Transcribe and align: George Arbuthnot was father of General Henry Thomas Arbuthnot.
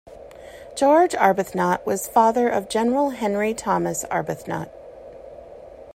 George 0.75 1.11
Arbuthnot 1.13 1.85
was 1.85 2.07
father 2.07 2.49
of 2.49 2.67
General 2.69 3.11
Henry 3.11 3.53
Thomas 3.53 4.03
Arbuthnot. 4.05 4.71